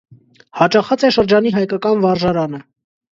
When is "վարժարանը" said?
2.07-2.63